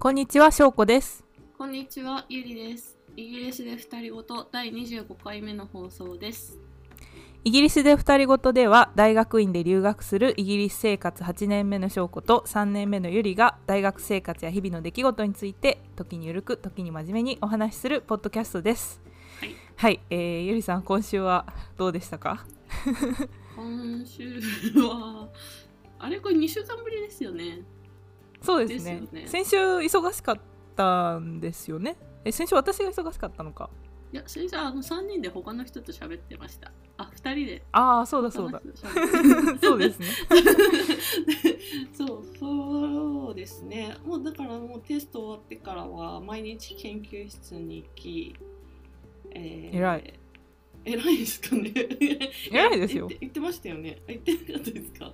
[0.00, 1.24] こんにちは、しょうこです。
[1.56, 2.96] こんにちは、ゆりです。
[3.16, 6.56] イギリスで二人ごと第25回目の放送です。
[7.42, 19.00] イギリスで二人ごとでは、大学院で留学するイギリス生活8年目のしょうこと3年目のゆりが、大学生活や日々の出来事について、時にゆるく、時に真面目にお話しするポッドキャストです。
[19.40, 19.54] はい。
[19.74, 21.44] はい、えー、ゆりさん、今週は
[21.76, 22.46] どうでしたか？
[23.56, 24.38] 今週
[24.76, 25.28] は、
[25.98, 27.62] あれこれ2週間ぶりですよね。
[28.42, 29.02] そうですね。
[29.12, 29.26] ね。
[29.26, 30.40] 先週忙しかっ
[30.76, 31.96] たんですよね。
[32.24, 33.68] え、先週私が忙しかったのか。
[34.12, 36.72] いや、先生、あの3人で他の人と喋ってました。
[36.96, 37.62] あ、2人で。
[37.72, 38.60] ああ、そうだそうだ。
[39.60, 40.06] そうですね。
[41.92, 43.96] そうそうですね。
[44.04, 48.34] もうだからもうテスト終わってからは毎日研究室に行き、
[49.32, 50.14] え偉い。
[50.84, 51.72] 偉いですかね。
[52.50, 53.08] 偉いですよ。
[53.08, 54.00] 言って言ってましたよね。
[54.06, 55.12] 言ってなかったですか？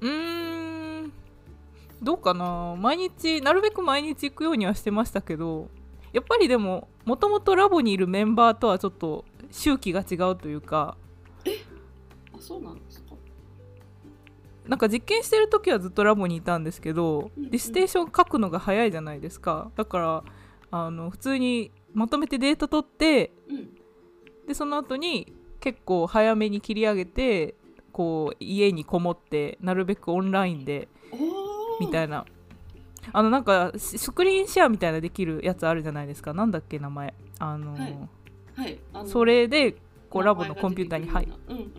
[0.00, 1.12] うーん
[2.02, 2.76] どうかな？
[2.78, 5.68] 毎日なるべく毎日行くようにはしてましたけど
[6.12, 10.96] やっぱりでももともとラボにいるメンバーとはちょっと周期が違うというか
[12.32, 13.14] あそうなんですか？
[14.66, 17.50] なんか実験してる時はずっとラボにいたんですけどうんうん。
[17.50, 19.70] ディステーション書くのが早いじゃないですか。
[19.76, 20.24] だから
[20.70, 23.70] あの普通にまとめてデータ取ってうん。
[24.46, 27.54] でその後に結構早めに切り上げて
[27.92, 30.88] こう家にこもってなるべくオンラインで
[31.80, 32.24] みたいな。
[33.12, 36.34] あのなんかススクリーンシェアみたいなできるやつあるじゃないですか。
[36.34, 37.14] なんだっけ名前。
[37.38, 37.98] あの、はい。
[38.54, 38.78] はい。
[38.92, 39.76] あのそれで
[40.10, 41.70] こうラボのコンピューターに入るうんうんうん。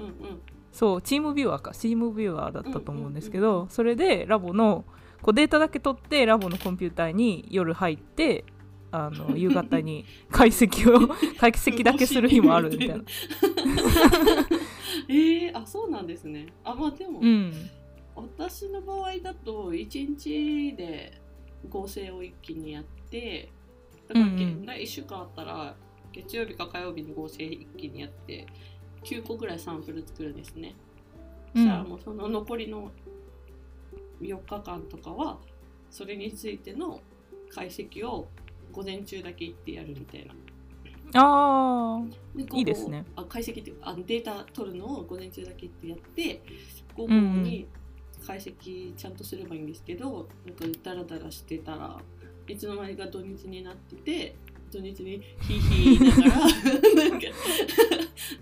[0.72, 1.72] そうチームビューアーか。
[1.74, 4.86] チームビューアーだったと思うんですけど、それでラボの
[5.22, 8.46] こうデータだけ取ってラボのコンピューターに夜入って
[8.92, 11.08] あの 夕方に解析を
[11.40, 12.96] 解析だけする日もあるみたいな。
[15.08, 16.48] えー、あそうなんですね。
[16.64, 17.54] あまあでも、うん
[18.16, 21.22] 私の場合だと1日で
[21.70, 23.50] 合成を一気にやって
[24.08, 25.76] だから、うんうん1週間あったら
[26.12, 28.46] 月曜日か火曜日に合成一気にやって
[29.04, 30.76] 9個ぐらいサンプル作るんですね。
[31.56, 31.64] うん。
[31.64, 32.92] じゃあもうその残りの
[34.22, 35.40] 4日間とかは
[35.90, 37.02] それについての
[37.54, 38.28] 解析を
[38.72, 40.34] 午前中だけ行ってやるみたいな。
[41.14, 42.02] あ
[42.54, 43.06] いいですね。
[43.16, 46.42] あ解析っていうかあのデータ取るのを午前中だけってやって
[46.96, 47.68] 午後に
[48.26, 52.00] 解析ちゃんとすればいいんですけど、なんかダラダラしてたら
[52.48, 54.36] いつの間にか土日になってて
[54.72, 56.40] 土日にヒーヒー言いながら
[57.10, 57.28] なんか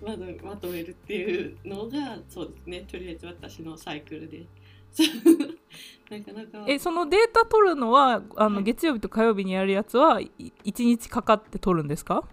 [0.04, 2.84] まとまとめるっていうのがそうですね。
[2.90, 4.46] とりあえず私のサイクルで。
[6.10, 6.64] なかなか。
[6.68, 8.64] えそのデータ取るのはあの、はい。
[8.64, 10.32] 月曜日と火曜日にやるやつは1
[10.84, 12.28] 日かかって取るんですか？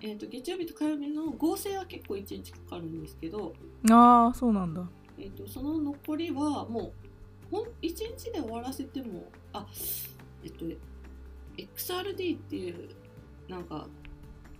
[0.00, 3.52] えー、と月曜日と火曜日の合成は結構1日かかるんですけど。
[3.90, 6.92] ああそうなんだえー、とその残りはも
[7.52, 9.66] うほん1日で終わらせてもあ
[10.44, 10.64] えっと
[11.56, 12.88] XRD っていう
[13.48, 13.86] なんか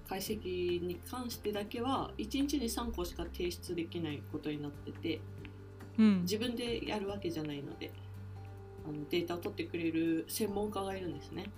[0.08, 5.20] 解析に関してだけは1日に3個しか提出できないことになってて
[5.98, 6.22] うん。
[6.22, 7.92] 自分でやるわけじゃないので
[8.86, 11.50] あのデータを取ってくれる専門家がいるんですね、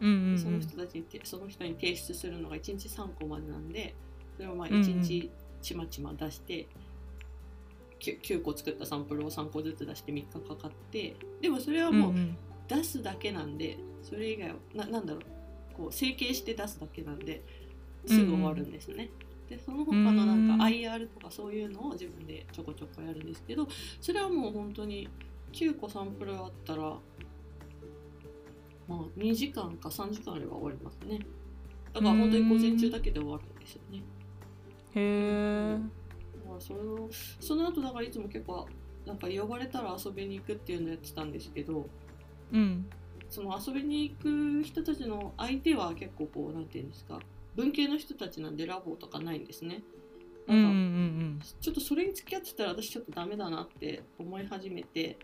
[0.00, 0.38] うんうんうん。
[0.38, 3.94] その人たちにてその人に提出するのが1日3個までなんで
[4.36, 4.82] それをまあうんうん。
[4.82, 5.30] 1日
[5.60, 6.68] ちまちま出して、
[8.04, 12.14] 9, 9個作ったサンプルを3個ずつ出して3日かかってでもそれはもう
[12.68, 15.22] 出すだけなんで、それ以外はななんだろう
[15.74, 17.42] こう整形して出すだけなんで
[18.06, 19.10] すぐ終わるんですね。
[19.48, 23.68] でその他のなんうんか IR とかそういうのを自分でちょこちょこやるんですけど
[24.00, 25.06] それはもう本当に
[25.52, 26.82] 9個サンプルあったら
[28.88, 31.18] まあ2時間か3時間あれば終わりますね。
[31.92, 34.02] だから本当に午前中だけで終わるんですよね。
[34.94, 36.03] へえだ
[36.54, 37.08] からそれを
[37.40, 38.66] その後だからいつも結構
[39.06, 41.86] なんか呼ばれたら遊びに行くっていうのやってたんですけど
[42.52, 42.86] うん。
[43.30, 47.18] その遊びに行く人たちの相手は結構こうなんていうんですか
[47.56, 49.82] 文系の人たちなんでラボとかないんですね。
[50.46, 55.18] うんうんうなんちょっとそれに付き合ってたら私ちょっとダメだなって思い始めて。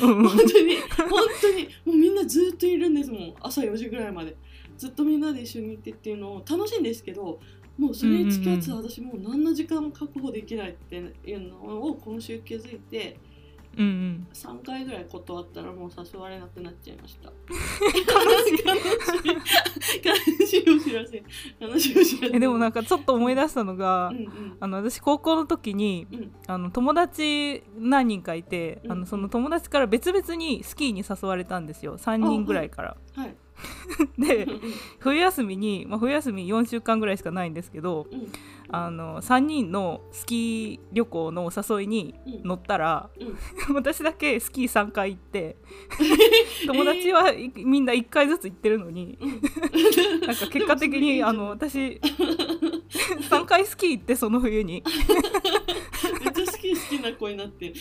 [0.00, 1.08] うんうん本当に本
[1.40, 3.34] 当にもうみんなずっといるんですもん。
[3.40, 4.36] 朝4時ぐらいまで。
[4.76, 7.40] ずっとみんなで一緒に行ってっていうのを楽しいんですけど
[7.78, 13.18] もうそれに付き合って私もう何の時間も確保できないっていうのを今週気づいて
[13.76, 14.26] うんうん。
[14.32, 17.30] 3回ぐらい断ったらもう誘われなくなっちゃいました。
[17.48, 17.56] 悲
[18.44, 18.64] しい。
[20.04, 20.64] 悲しい。
[20.68, 21.22] お知らせ
[21.60, 22.00] 悲しい。
[22.00, 23.34] お知らせえでもなんかちょっと思い。
[23.38, 28.42] 出したのが、うんうんあの私高校の時にうんあの友達何人かい。
[28.42, 32.70] て、うんあのその友達から別々にスキーに誘われたんですよ3人ぐらい。
[32.70, 32.96] から。
[33.14, 33.28] はい。
[33.28, 33.36] でう
[34.18, 34.60] んうん
[34.98, 38.28] 冬休みに、まあ、冬休み4週間ぐらいしかないんですけどうん。
[38.70, 42.14] あの3人のスキー旅行のお誘いに
[42.44, 43.08] 乗ったら、
[43.68, 43.74] うん。
[43.76, 45.56] 私だけスキー3回行って
[46.66, 49.18] 友達はいみんな1回ずつ行ってるのに、
[50.26, 51.98] なんか結果的にあの私
[53.30, 54.82] 3回スキー行ってその冬に。
[56.22, 57.74] めっちゃ好き好きな子になってる。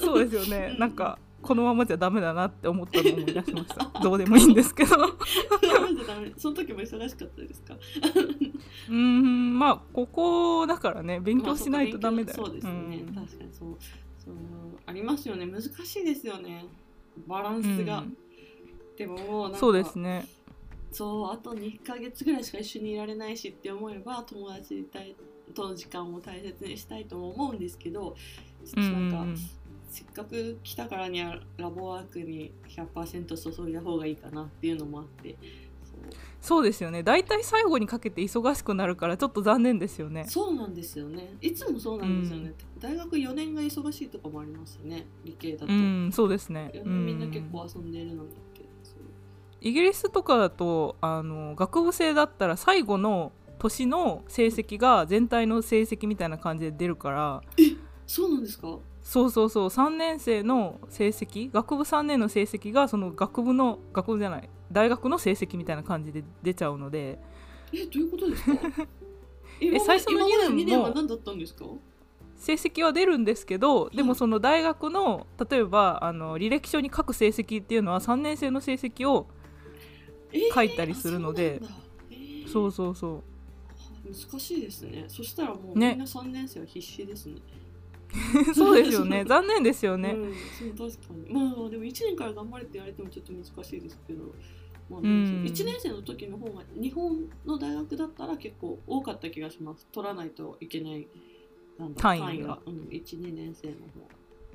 [0.00, 0.70] そうですよね。
[0.74, 0.78] うん。
[0.78, 3.90] なんかこのままじゃダメだなって思ったのを思い出しました。
[4.02, 4.96] どうでもいいんですけど。
[4.96, 5.06] ダ
[5.80, 6.32] メじゃダメ？
[6.36, 7.74] その時も忙しかったですか？
[8.88, 12.72] うーんまあここだからね勉強しないとダメだよ、まあそうですね、
[13.06, 13.14] うん。
[13.14, 13.76] 確かにそう
[14.18, 14.34] そう
[14.86, 15.46] ありますよね。
[15.46, 16.66] 難しいですよね。
[17.26, 18.16] バランスが、うん。
[18.96, 20.26] でももうなんかそうですね。
[20.92, 24.84] そうあと2ヶ月ぐらいしか一緒にいられないしって思えば友達
[25.54, 28.16] との時間を大切にしたいとも思うんですけど
[28.64, 29.36] ちょっとなんか、うん
[29.90, 35.36] せっかく来たからにはラボワークに100%注いだ方がいいかなっていうのもあって
[36.40, 36.64] そう。
[36.64, 37.02] ですよね。
[37.02, 40.24] 大体最後にかけて忙しくなるからちょっと残念ですよね。
[40.26, 41.34] そうなんですよね。
[41.40, 45.06] いつもそうなんですよね、大学4年が忙しいとかもありますよね。
[45.24, 46.70] 理系だと、うんそうですね。
[46.72, 47.06] 4うん。
[47.06, 48.30] 年みんな結構遊んでるのに
[49.62, 57.42] イギリスとかだとあの学部生だったら最後の年の成績が全体の成績みたいな感じで出るから。
[58.06, 58.78] そうなんですか？
[59.02, 59.66] そうそうそう。
[59.68, 67.18] 3年生の成績学部3年の成績がその学部の学部じゃない大学の成績みたいな感じで出ちゃうので。
[67.72, 68.52] えどういうことですか？
[69.60, 71.64] 今まで最初の今まで二年も2年は何だったんですか？
[72.36, 79.26] 成績は出るんですけどでもその大学の例えばあの履歴書に書く成績っていうのは3年生の成績を
[80.32, 81.60] えー書いたりするので。
[81.62, 81.84] あそうなんだ。
[82.10, 82.48] えー。
[82.48, 83.22] そうそうそう。
[84.30, 85.04] 難しいですね。
[85.08, 85.90] そしたらもうね。
[85.90, 87.36] みんな3年生は必死ですね
[88.54, 89.24] そうですよね。
[89.24, 90.34] 残念ですよね、うん、
[90.76, 91.32] そう確かに。
[91.32, 94.24] まあでも1年から頑張れって言われてもちょっと難しいですけど、
[94.88, 95.06] まあ、うん。
[95.44, 99.86] 1年生の時の方が日本の大学だったら結構多かった気がします。
[99.92, 101.06] 取らないといけない
[101.96, 102.58] 単位が。
[102.66, 104.08] うん、12年生の方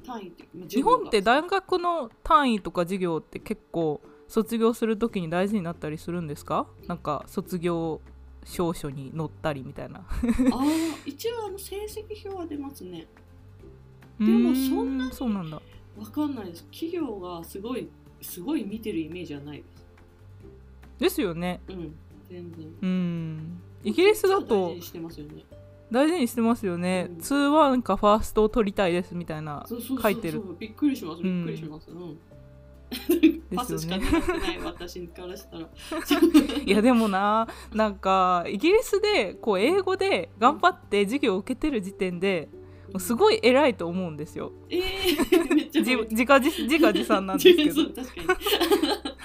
[0.05, 6.67] 単位って、まあ日本ってだ大学の単位とか授業って結構卒業するときに大事になったりするんですか？
[6.87, 8.01] なんか卒業
[8.43, 9.99] 証書に載ったりみたいな。
[9.99, 10.65] ああ
[11.05, 13.07] 一応あの成績表は出ますね
[14.19, 15.61] でもそんなそうなんだ。
[15.97, 16.63] わかんないです。
[16.65, 17.87] 企業がすごい
[18.21, 19.85] すごい見てるイメージはないです。
[20.99, 21.61] ですよね。
[21.67, 21.95] うん
[22.29, 22.67] 全然。
[22.81, 23.61] うん。
[23.83, 25.43] イギリスだ大と事にしてますよね。
[25.91, 27.17] 大事にしてますよね、うん。
[27.17, 30.11] 2-1かファーストを取りたいですみたいなそうそうそうそう。
[30.13, 30.41] 書いてる。
[30.59, 32.17] びっくりしますびっくりします、うん。
[33.55, 34.03] パスしかな
[34.53, 35.69] い私からしたら。
[36.65, 42.49] いやでもななんかイギリスでこう英語で頑張って授業を受けてる時点で
[42.99, 44.51] すごい偉いと思うんですよ。
[44.69, 47.81] えー、自家自自画自賛なんですけど。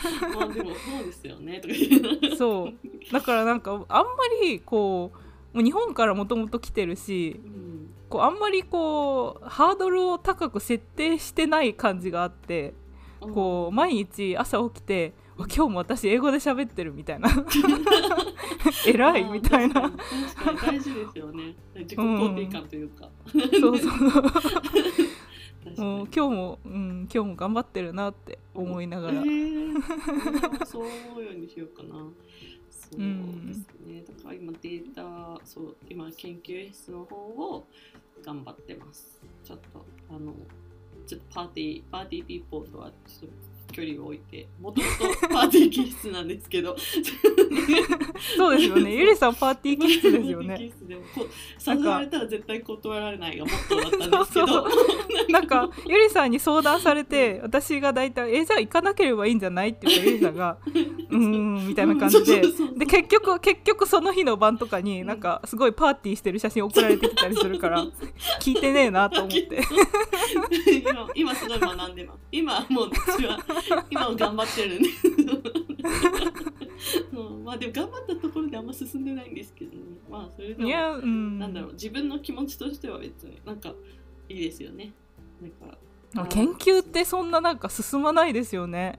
[0.35, 2.37] まあでもそうですよねとか言う。
[2.37, 3.13] そう。
[3.13, 4.11] だからなんかあんま
[4.43, 5.13] りこ
[5.53, 7.91] うもう日本からもともと来てるしうん。
[8.09, 12.75] こうあんまりこうハードルを高く設定してない感じがあって
[13.21, 17.29] こう毎日朝起きてあ今日も私英語で喋ってるみたいな。
[18.87, 19.91] 偉いみたいな。
[20.63, 21.55] 大事ですよね。
[21.75, 23.09] 自己肯定感というか、
[23.61, 23.89] そうそ
[24.19, 24.23] う。
[24.23, 24.61] 確か
[25.67, 25.81] に。
[25.81, 32.09] もう今日も、うん、今日も頑張ってるなって思いながら、えー、そう思うようにしようかな。
[32.71, 34.03] そうですね。
[34.03, 37.67] だから今データ、そう今研究室の方を
[38.23, 39.21] 頑張ってます。
[39.45, 40.35] ちょっとあの
[41.07, 46.77] ちょっとパーティーパーティーピーポーとはちょっと距離を置いて、もともとパーティー気質なんですけど、
[48.37, 48.95] そうですよね。
[48.95, 50.73] ゆりさんパーティー気質ですよね。
[51.67, 54.67] 誘われたら絶対断られないがモットーだったんですけど、
[55.31, 62.43] なんかゆりさんに相談されて私が大体「えじゃあ行かなければいいんじゃない?」って言ったらゆりさんが「うーん」みたいな感じで。
[62.77, 67.85] で結局結局その日の晩とかになんかすごいパーティーしてる写真送られてきたりするから
[68.41, 69.61] 聞いてねえなと思って。
[70.83, 72.19] 今今すごい学んでます。
[72.33, 73.39] 今もう私は
[73.91, 74.89] 今は頑張ってるんで。
[77.13, 79.79] うんまあでも頑張ったところであんま進んでないんですけどね。
[80.11, 81.39] まあそれでもいやうん。
[81.39, 83.75] なんだろう自分の気持ちとしては別になんか
[84.29, 84.93] いいですよね。
[85.41, 85.79] なんか
[86.15, 88.99] まあ研究ってそんななんか進まないですよね。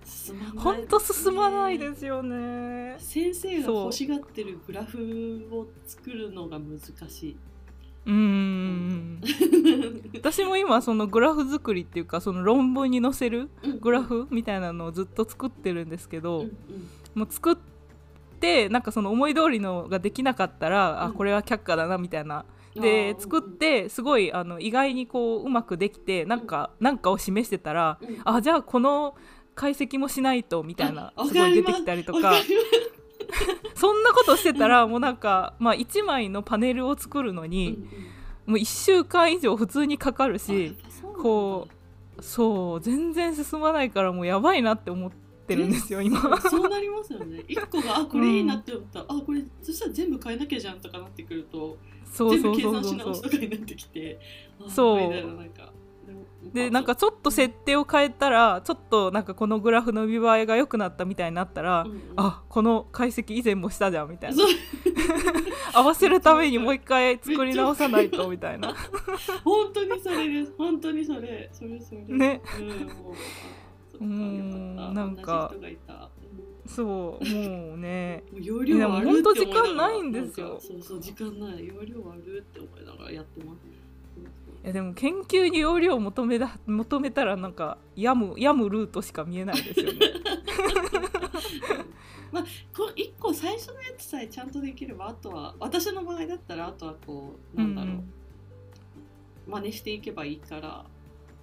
[0.57, 2.95] ほんと進まないですよね。
[2.99, 7.37] 先生が欲しがってるグラフを作るのが難しい
[8.05, 8.15] うん。
[8.15, 8.23] うんう
[9.17, 16.51] ん私も今そのグラフ作りっていうかその論文に載せるグラフみたいなのをずっと作ってるんですけど、うんうん。
[17.15, 17.57] もう作っ
[18.39, 21.01] てなんかその思い通りのができなかったら、うん。
[21.09, 22.45] あこれは却下だなみたいな。
[22.75, 28.21] で作ってすごいあの意外にこううまくできてなんかなんかを示してたらうん。
[28.23, 29.15] あじゃあこの
[29.55, 31.33] 解析もしないとみたいなあす。
[31.33, 32.33] ごい出てきたりとか
[33.75, 37.77] そんなことしてたらもうなんか、まあ、1枚のパネルを作るのうんに、
[38.45, 40.39] もう1週間以上普通にかかるうん。
[40.39, 40.75] し
[41.21, 45.11] こうそう全然進まないからもうやばいなって思っ
[45.47, 46.19] てるんですよ今。
[46.49, 47.43] そうなりますよね。
[47.47, 48.99] 一個があこれいいなって思った。
[48.99, 54.19] ら、あこれそしたら全部変えなきゃじゃんとかなってくるとそうそうそうそう算し直しとかになってきて。
[54.63, 55.01] あそう。
[55.01, 55.73] みたいななんか
[56.53, 62.01] でなんかちょっと設定を変えたらちょっとなんかこのグラフの見栄えが良くなったみたいになったら、うんうん。
[62.17, 64.43] あこの解析以前もしたじゃんみたいな。
[65.73, 68.75] 合わせるためにもう一回作り直さないとみたいな。
[69.45, 70.53] 本当にそれです。
[70.57, 71.49] 本当にそれ。
[71.53, 72.41] それそれね。
[73.99, 74.75] うん。
[74.75, 75.53] もうなんか。
[76.65, 78.23] そうもうね。
[78.33, 79.11] 容量あるって思いながら。
[79.11, 80.59] いやもうほんと時間ないんですよ。
[80.59, 81.67] そうそう時間ない。
[81.67, 83.80] 容量あるって思いながらやってます
[84.63, 89.99] いやでも研究に容量を求めだ求めたらなんかやむやむルートしか見えないですよね。
[92.75, 98.13] こう一個最初のやつさえちゃんとできればあとは私の場合だったらあとはこうなんだろう、うん
[99.47, 100.85] 真似していけばいいから。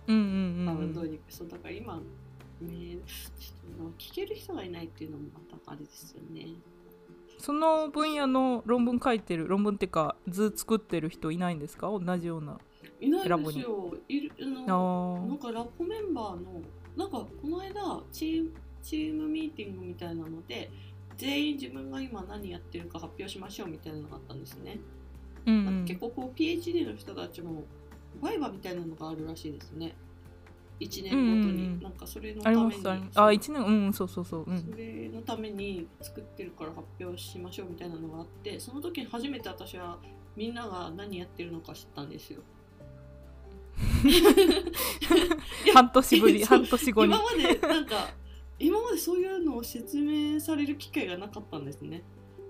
[0.07, 0.23] うんうん
[0.69, 2.97] うんそうだから今ね
[3.39, 6.47] ちょっと聞ける人がいないっていうのもまたあれですよね。
[7.39, 11.89] その分野の論文書いてる論文っていうか図作ってる人いないんですか？
[11.91, 12.59] 同じような
[13.01, 13.95] いないですよ。
[14.09, 16.63] いるああのなんーかラボメンバーの
[16.97, 18.51] なんかこの間チーム
[18.83, 20.71] チームミーティングみたいなので
[21.17, 24.79] 全員自分が今何やってるか発表しましょうみたいなのがあったんですね、
[25.47, 27.65] うんなんか結構こう PhD の人たちも
[28.21, 29.95] バイバみたいなのがあるらしいですね。
[30.81, 31.83] 1年ごとに、うんうんうん。
[31.83, 32.83] なんかそれのために。
[33.15, 34.45] ああ一年うんそうそうそう。
[34.47, 34.61] うん。
[34.61, 39.99] それのために作ってるから発表しましょうみたいなのがあってその時に初めて私は
[40.37, 42.43] みんなが何やってるのか知ったんですよ。
[45.75, 47.15] 半年ぶり半年後に。
[47.15, 48.09] 今までなんか
[48.59, 52.03] 今までそういうのを説明される機会がなかったんですね。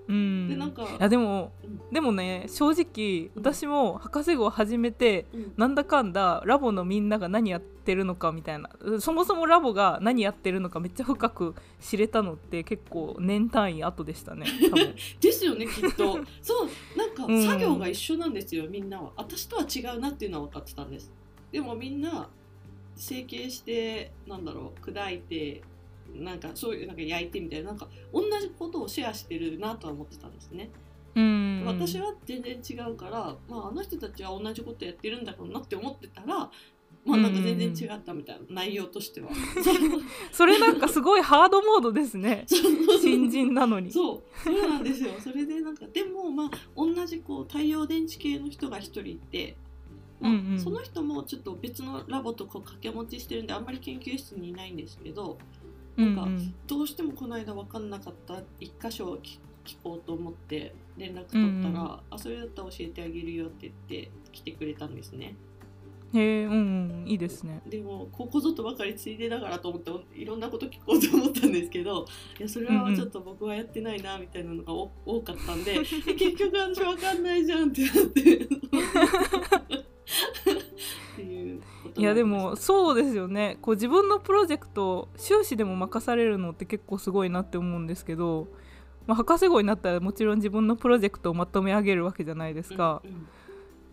[0.09, 0.49] うん。
[0.49, 1.81] でなんかいやでも、うん。
[1.93, 3.43] でもね正直うん。
[3.43, 5.53] 私も博士号を始めてうん。
[5.57, 8.71] なんだかんだラボのみんなが何やってるのかみたいな。
[9.01, 14.47] そもそもラボが何やってるのかめっちゃ深く知れたのって結構年単位後でしたね
[15.21, 16.21] ですよねきっと。
[16.41, 17.45] そうなんかうん。
[17.45, 19.13] 作業が一緒なんですよ、みんなは。
[19.17, 21.13] 私とは違うなっていうのは分かってたんです
[21.53, 22.29] でもみんな
[22.97, 25.63] 成形してなんだろう砕いて
[26.15, 30.71] なんかそういうなんか焼いてみたいななんか同じことをシェアしてるなとは思ってたんですね、
[31.15, 31.65] うん。
[31.67, 36.51] 私は全然違うから、まあ、あの人たちは同じことやってるんだろうなって思ってたら
[37.05, 39.31] まあなんか全然違ったみたいな内容としては。
[40.31, 42.45] それなんかすごいハードモードですね。
[43.01, 43.91] 新人なのに。
[43.91, 44.23] そう。
[44.45, 45.13] そうなんですよ。
[45.19, 49.57] それでなんかでもまあ同じこう太陽電池系の人が一人いて、
[50.21, 50.59] まあうんうん。
[50.59, 55.39] その人もちょっと別のラボとこう掛け持ちしてるんであんまり研究室にいないんですけど
[55.97, 62.01] うんなんかどうしてもこの間分かんなかった一箇所を聞聞こうと思って連絡取ったら、うんうん。
[62.11, 65.37] あそれだったら教えてあげるよって言って来てくれたんですね。
[66.15, 66.55] へえうんう
[67.05, 67.61] んいいですね。
[67.69, 72.07] でもここぞとばかりついでだからと思っていろんなこと聞こうと思ったんですけど
[72.39, 75.75] いやそれはちょっと僕はやってないなみたいなのがお多かったんで
[76.09, 78.49] え結局私分かんないじゃんってなって
[81.97, 83.59] いやでもそうですよね。
[83.61, 88.49] こう自分のプロジェクト修士でも任されるのって結構すごいなって思うんですけど、
[89.07, 93.29] まあ、博士号になったらもちろん自分のプロジェクトをまとめ上げるわけじゃないですか、うんうん。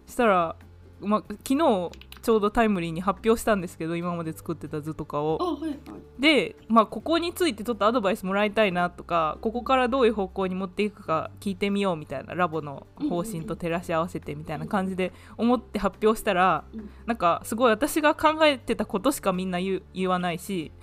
[0.08, 0.56] したら、
[1.00, 1.92] まあ、昨日
[2.26, 5.38] ちょうどタイムリーに発表したんですけど今まで作ってた図とかを。
[5.40, 5.78] あはいはい。
[6.18, 16.90] で、まあ、ここについてちょっとアドバイスもらいたいなとかここからどういう方向に持っていくか聞いてみようみたいなラボの方針と照らし合わせてみたいな感じで思って発表したら、うん。
[17.06, 20.72] なんかすごい私が考えてたことしかみんな言わないし。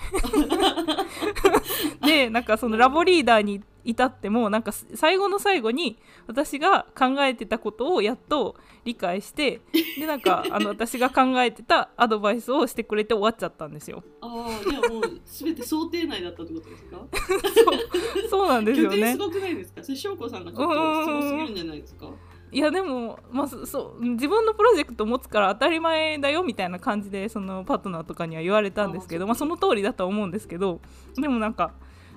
[2.06, 9.60] でなんかそのラボリーダーに至ってもなんか最後の最後に私が考えてたことをやっと理解して
[9.98, 14.02] でなんか あの私が考えてたアドバイスをしてくれて終わっちゃったんですよ。
[14.20, 17.00] ああじゃあもう全て想定内だったってことですか？
[18.30, 19.18] そうなんですよねす。
[19.18, 19.82] ごくないですか？
[19.82, 22.08] それ翔子さんがちょっとすごすぎるんじゃないですか？
[22.52, 30.80] いやでも、まあ、そそう自分のプロジェクト持つから当たり前だよみたいな感じでそのパートナーとかには言われたんですけどあまあ、その通りだとは思うんですけど
[31.16, 31.72] でもなんか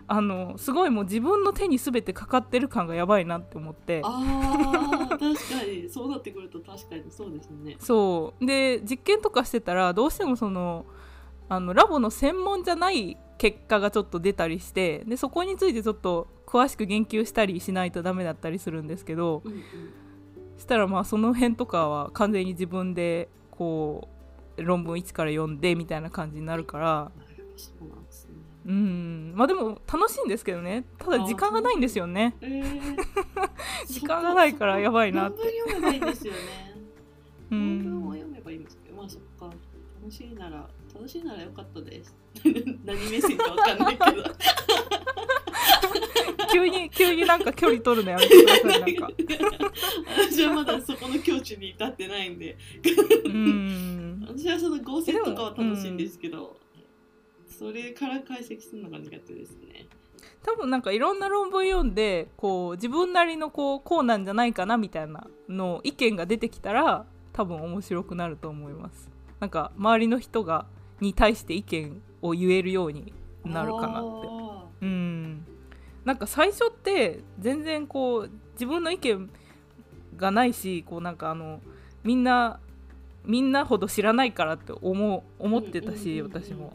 [0.07, 4.01] あのすごいもう自分の手に全てかかってる感がやばいなって思って。
[4.03, 5.29] あー確か
[5.65, 5.89] に。
[5.89, 7.75] そうなってくると確かにそうですね。
[7.79, 8.45] そう。
[8.45, 10.85] で実験とかしてたらどうしてもその
[11.49, 19.61] あのラボの専門じゃない結果がちょっと出たりしてでそこについてちょっと詳しく言及したりしないとダメだったりするんですけどうんうん。
[20.57, 24.07] したらまあその辺とかは完全に自分でこ
[24.57, 27.11] う論文一から読んでみたいな感じになるから。
[27.57, 28.24] そうなんですね
[28.65, 29.33] うん。
[29.35, 30.85] まあでも楽しいんですけどね。
[30.97, 32.35] ただ時間がないんですよね。
[32.41, 32.97] えー、
[33.87, 35.41] 時間がないからやばいなって。
[35.67, 36.39] 読めばいいんですよね。
[37.51, 39.53] う論文をん読めばいいんですけどまあそっか。
[40.01, 42.15] 楽しいなら楽しいならよかったです。
[42.85, 44.23] 何目線かわかんないけど。
[46.51, 49.11] 急に急になんか距離取るのやめてくださいなんか。
[50.17, 52.57] 私はまだそこの境地に至ってないんで。
[53.25, 54.25] うん。
[54.27, 56.57] 私はその合成とかは楽しいんですけど、
[57.57, 59.87] それから解析するのが苦手ですね。
[60.43, 69.09] 多分なんかいろんな論文読んでこう自分なりのこうこうなんじゃないかなみたいなの意見が出てきたら多分面白くなると思います。
[69.39, 70.65] なんか周りの人が
[70.99, 74.27] に対して意見を言えるようになるかなって。
[74.29, 75.45] あうん。
[76.03, 79.29] なんか最初って全然こう自分の意見
[80.17, 81.61] がないしこうなんかあの
[82.03, 82.59] みんな
[83.25, 86.73] みんなほど知らないからって思う思ってたし私も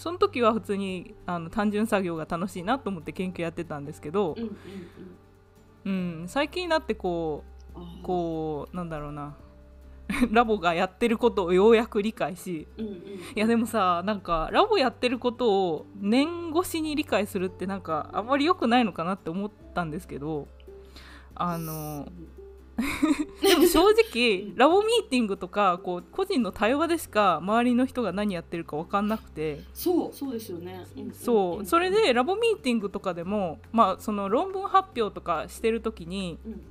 [0.00, 4.56] その時は普通にあの単純作業が楽しいなと思って研究やってたんですけどー、うんうん
[5.84, 6.20] うん。
[6.20, 9.36] うん、最近になってこうこうなんだろうな
[10.32, 12.98] ラボがやってることをようやく理解しうんうんい
[13.34, 20.48] やでもさなんかラボやってることを年越しに理解するってなんかあんまり良くないのかなって思ったんですけど
[21.34, 22.08] あの
[23.42, 29.60] でも正直ラボミーティングとかこう個人の対話でしか周りの人が何やってるか分かんなくて。
[29.72, 31.66] そうそうですよね、そう。
[31.66, 36.62] それでラボミーティングとかでもまあその論文発表とかしてる時にうん。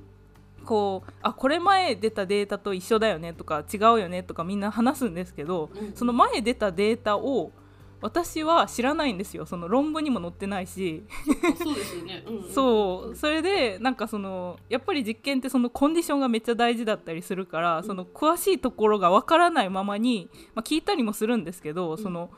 [0.64, 5.92] こうあこれ前出たデータと一緒だよねとか違うよねとかみんな話すんですけどうん。
[5.94, 7.50] その前出たデータを
[8.02, 9.46] 私は知らないんですよ。
[9.46, 11.04] その論文にも載ってないし。
[11.08, 12.50] あそうですよね、うんうん。
[12.50, 13.16] そう。
[13.16, 17.84] それでなんかそのやっぱり実験ってそのコンディションがめっちゃ大事だったりするからん。
[17.84, 21.98] その詳しいところがわからないままに、まあ、聞いたりもするんですけどん。
[21.98, 22.30] その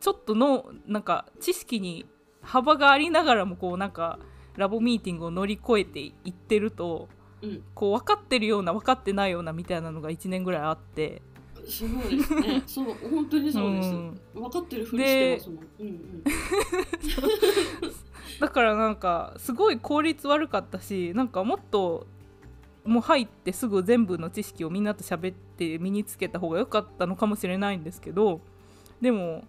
[0.00, 2.06] ちょっとのなんか知識に
[2.42, 4.18] 幅がありながらもこうなんか
[4.56, 7.08] ラボミーティングを乗り越えていってると
[7.40, 7.62] うん。
[7.74, 11.22] こう分かってるような分かってないようなみたいなのが1年ぐらいあって
[11.68, 12.62] そうですね。
[12.66, 14.20] そう本当にそうです、うん。
[14.34, 15.58] 分かってるふりしてますもん。
[15.78, 16.24] うんうん。
[18.40, 22.06] だからなんかすごい効率悪かったしなんかもっと
[22.84, 28.40] もう入ってすぐ全部の知識をみんなと喋って身につけた方が良かったのかもしれないんですけど
[29.00, 29.44] でも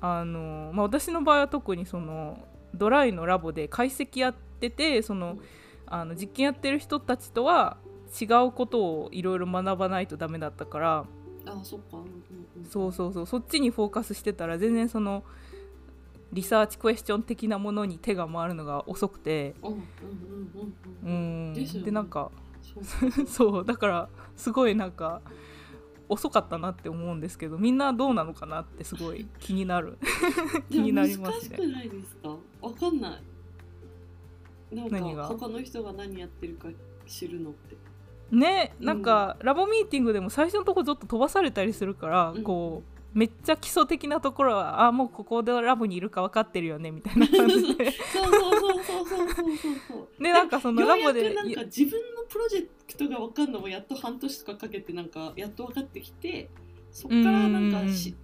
[0.00, 5.38] あの、まあ、私の場合は特にそのドライのラボで解析やっててその
[5.86, 7.76] あの実験やってる人たちとは
[8.20, 11.04] 違うことをいろいろ学ばないとダメだったから
[11.46, 11.96] あそっか。
[11.98, 12.10] うんうん
[12.56, 12.64] うん。
[12.64, 13.26] そうそうそう。
[13.26, 15.24] そっちにフォーカスしてたら全然その
[16.32, 19.54] リサーチクエスチョン的なものに手が回るのが遅くて。
[21.04, 21.54] うん
[21.84, 22.30] でなんか
[23.28, 23.64] そう。
[23.64, 25.22] だからすごいなんか
[26.08, 29.98] 遅かったなって思うんですけどみんなどうなのかなってすごい 気になる。
[30.70, 31.56] 気になりますね。
[31.56, 32.36] しくないですか？
[32.60, 34.74] わかんない。
[34.74, 35.22] なん何が？
[35.22, 36.68] か他の人が何やってるか
[37.06, 37.76] 知るのって
[38.30, 47.90] ねなんか、うん、ラボミーティングでも最初のとこちょっと飛ばされたりするから、うん、こうめっちゃ基礎的なところはあもうここでラボにいるか分かってるよねみたいな感じで。
[48.12, 56.50] そうそうそうそうそうそうそうでなんかそのラボでなんか自分のプロジェクトが分かるのもやっと半年とかかけてなんかやっと分かってきて
[56.90, 58.16] そっからなんかし、ん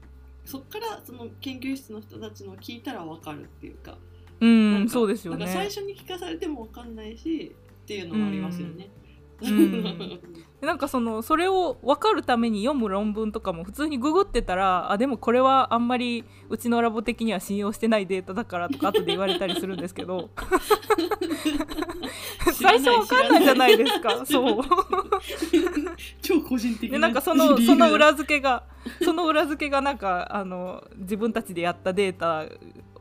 [0.45, 3.97] そっからその研究室の人たちの聞いたら分かるっていうか。
[4.41, 5.47] うんそうですよね。
[5.47, 8.91] 最初に聞かされても分かんないしっていうのもありますよね、
[10.61, 20.31] なんかそのそれを分かるために読む論文とかも普通にググってたらあでもこれはあんまりうちのラボ的には信用してないデータだからとか後で言われたりするんですけど。
[22.53, 24.25] 最初分かんないじゃないですか。
[24.25, 24.65] そう。
[26.21, 28.65] 超個人的でなんかそのその裏付けが
[29.03, 32.45] その裏付けがなんかあの自分たちでやったデータ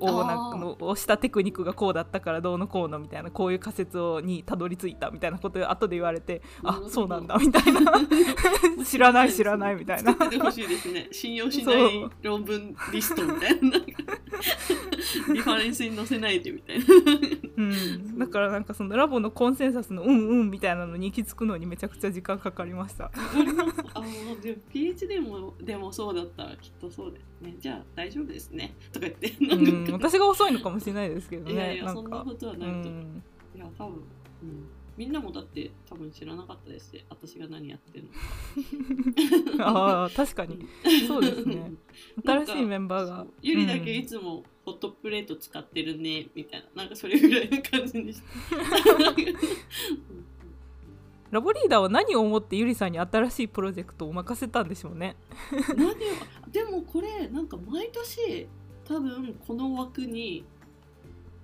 [0.01, 7.93] をなんかのをしたテクニックがこうだったからどうのこうのみたいなこういう仮説をにたどり着いたみたいなことを後で言われてあそうなんだみたいな。
[8.85, 10.11] 知らない知らないみたいな。
[10.11, 11.07] 作っててほしいですね。
[11.11, 13.77] 信用しない論文リストみたいな。
[15.33, 16.85] リファレンスに載せないでみたいな。
[17.57, 23.11] うん、だからなんかそのラボのコンセンサスのうんうんみたいなのに行き着くのにめちゃくちゃ時間かかりました。
[23.93, 24.07] あも
[24.39, 27.19] うでもでもそうだったらきっとそうで。
[27.19, 28.73] すねじゃあ大丈夫ですね。
[28.91, 29.33] とか言って。
[29.41, 31.53] うなんかん、私が遅いのかもしれないですけどね。
[31.53, 32.89] いやいやそんなことはうないと。
[32.89, 33.23] 思う、ん、
[33.55, 33.93] いや多分、
[34.43, 38.05] うん、みんなもだって多分知らなかったですし私が何やってる
[39.57, 40.65] の ああ確かに。
[41.07, 41.71] そうですね。
[42.25, 43.25] 新しいメンバーが。
[43.41, 46.83] ゆりだけいつもホットプレート使ってるねみたいな。
[46.83, 48.25] なんかそれぐらいの感じにして。
[51.31, 55.15] ラボリーダーは何を思ってゆりさんに新しいプロジェクトを任せたんでしょうね。
[55.75, 55.95] 何を
[56.51, 58.47] でもこれなんか毎年
[58.91, 60.43] 多分この枠に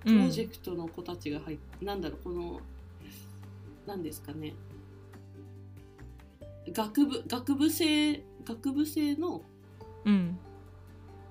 [0.03, 0.25] プうん。
[0.25, 2.60] ロジェクトの子たちが入っなんだろうこの
[3.86, 4.53] なんですかね。
[6.71, 9.41] 学部学部生学部生の
[10.05, 10.38] うん。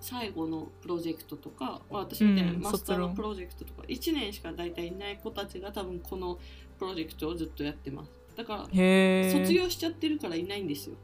[0.00, 6.38] 最後のプロジェクトとか、まあ、私みたいなうんマスターのプロジェクトとか1年しか大体いない子たちが多分この
[6.78, 8.12] プロジェクトをずっとやってます。
[8.36, 10.96] だから卒業しちゃってるからいないんですよ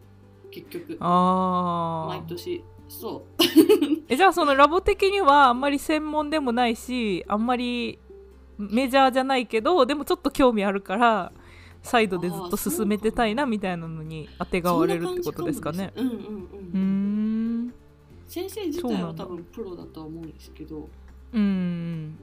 [0.51, 0.98] 結局。
[0.98, 2.62] 毎年
[2.93, 3.25] そ
[4.09, 7.99] え じゃあそのラボ的にはあんまり専門でもないしあんまり
[8.59, 11.33] メジャーじゃないけどでもちょっと興味あるから
[11.83, 15.93] サイドでずっと進めてたいなみたいなのに当てうがわれるってことですかね。
[15.97, 16.21] うんうんうー
[16.75, 17.67] うん。
[17.67, 17.75] ん。
[18.29, 20.89] 先生自体は多分プロだとは思うんですけど。
[21.33, 22.17] うーん。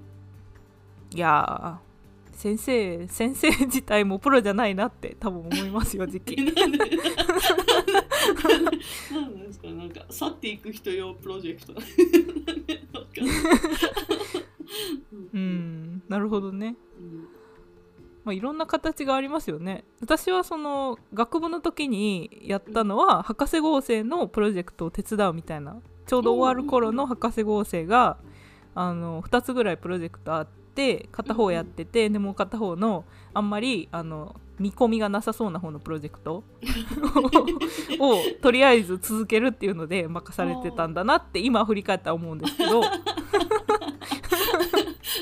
[1.13, 1.89] いやー
[2.37, 6.35] 先生先生自体もプロじゃないなって多分思いますよ時え期
[9.69, 11.73] なんでなんか去っていく人用プロジェクト。
[15.33, 16.03] うん。
[16.07, 16.75] なるほどね。
[16.99, 17.27] うん
[18.25, 19.85] まあ、いろんな形がありますよね。
[20.01, 25.81] 私はその学部の時にやったのは博士号生のプロジェクトを手伝うみたいな。
[26.05, 28.17] ちょうど終わる頃の博士号生が
[28.75, 30.58] あの2つぐらいプロジェクトあって
[31.11, 36.43] 片方やっててでもう片方のあんまりあの見込みがなさそうな方のプロジェクト
[37.99, 42.81] をとりあえず続けるっていうので任されてたんだなって今振り返ったら思うんですけど。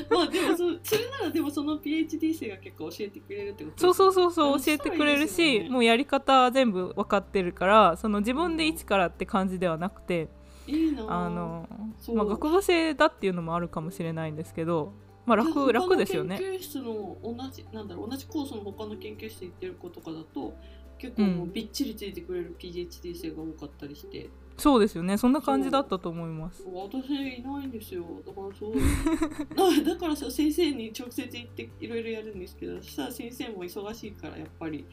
[0.09, 10.29] まあでもそそれならでもその PhD 生が結構教えてくれるってことそうそうそうあそう教えてくれるし、ねもうやり方全部分かってるからその自分で一からって感じではなくて
[10.67, 11.29] いいなあ。
[11.29, 11.67] の、
[12.13, 14.93] まあ、学部生だっていうのもあるかもしれないんですけど、
[15.27, 16.39] まあ、楽楽ですよね。
[16.39, 20.55] 研究室の同じなんだろう同じコースの他の研究室行ってる子とかだと
[20.97, 25.17] 結構もうびっちりついてくれる PhD 生が多かったりして、そうですよね。
[25.17, 26.63] そんな感じだったと思います。
[26.73, 28.03] 私いないんですよ。
[28.25, 34.85] だからすごいだだからさ先生に直接行っていろいろやるんですけどそしたら先生も忙しいからやっぱり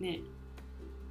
[0.00, 0.20] ね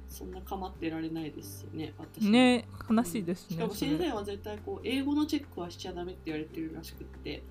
[0.08, 2.30] そんな構ってられないですよね私も。
[2.30, 3.90] ね悲しいですしかもねそれ。
[3.92, 7.42] 先生は絶対こう英語のチェックはしちゃダメって言われてるらしくって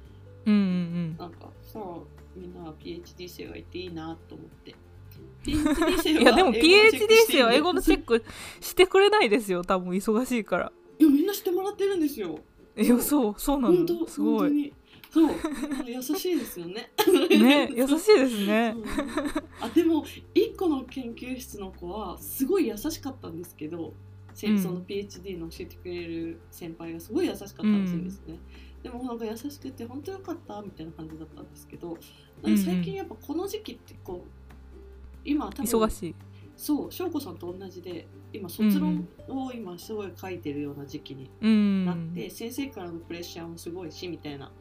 [0.46, 2.00] うんうんなんかさあ
[2.36, 4.76] みんなは PhD 生がいていいなと思って。
[5.48, 8.26] いやでも PhD 生は英語のチェックク
[8.60, 9.64] してくれないですよ。
[9.64, 10.72] 多分忙しいから。
[11.00, 12.40] いやみんなしてもらってるんですよ。
[12.76, 14.74] えそうそうな本当のすごい。
[15.10, 15.34] そう。
[15.86, 16.92] 優しいですよね。
[17.30, 18.76] ね優しいですね。
[18.76, 18.82] う。
[18.82, 18.86] ん
[19.62, 23.94] あでも1個の研究室の子はすごい優しかったんですけど、
[24.34, 24.62] せうん。
[24.62, 28.38] その PhD の教えてくれる先輩がすごい優しかったらしいんですね、
[28.88, 31.98] でもなんか優しくて本当よかったみたいな感じだったんですけど
[32.42, 34.30] なんか最近やっぱこの時期ってこう
[35.26, 36.16] 今多分忙しい。
[36.56, 41.86] そう翔子さんと同じで今卒論を今すごい書いてるような時期にうん。
[41.86, 44.52] なって、先生からのプレッシャーもすごいしみたいな。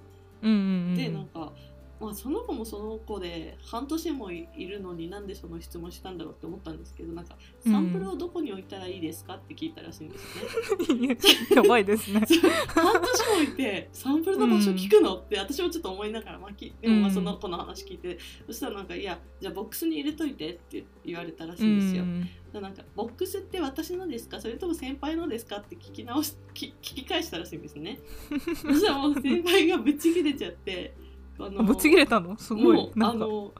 [0.43, 0.95] うんうんうん。
[0.95, 1.53] でなんか、
[1.99, 11.17] まあ、その子もその子で半年もいるのになんでその質問したんだろうって思ったんですけどなんかサンプルをどこに置いたらいいですかって聞いたらしいんですよね。
[11.55, 12.21] やばいですね
[12.69, 22.03] 半年も置いてサンプルの場所聞くのって私もちょっと思いながら、まあ、きでもまあその子の話聞いて、そしたらなんか「いやじゃあボックスに入れといて」って言われたらしいんですよ。
[22.03, 24.41] うんでなんか「ボックスって私のですか？
[24.41, 27.99] それとも先輩のですか?」って聞き直し聞聞き返したらしいんですね。
[28.55, 30.95] そしたらもう先輩がぶち切れちゃって。
[31.39, 32.37] あのぶち切れたの？
[32.39, 33.25] すごもいうなんか。
[33.25, 33.53] あの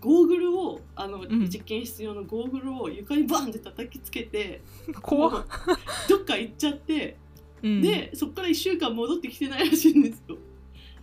[0.00, 1.48] ゴーグルをあの、ん。
[1.48, 4.60] 実験室用のゴーグルを床にバンって叩きつけて
[5.00, 5.30] 怖
[6.08, 7.16] どっか行っちゃって、
[7.62, 7.80] うん。
[7.80, 10.36] でそっから1週間戻ってきてないらしいんですよ。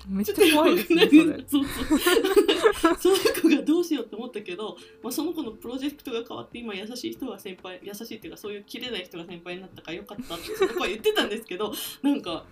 [0.08, 1.08] めっちゃ怖いですね
[1.48, 3.16] そそうその
[3.52, 12.46] 子がどうしようって思ったけど、まあ、その子のプロジェクトが変わって今優しい人が先輩優しいっていうかそういう切れない人が先輩になったからよかったってその子は言ってたんですけどなんか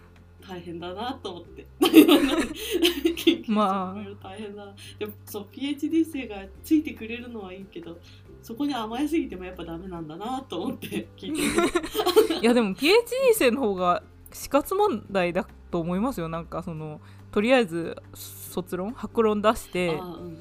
[0.48, 1.68] 大変だなと思って。
[3.48, 4.28] まあ。
[4.28, 4.66] 大変だ。
[4.66, 7.98] なでもそう PhD 生がついてくれるのはいいけど
[8.42, 12.94] そこに甘えすぎてもやっぱダメなんだなと思って聞いてる いやでも PhD
[13.34, 16.30] 生の方が死活問題だと思いますよ。
[16.30, 20.38] なんかそのとりあえず卒論白論出してうんうんうん。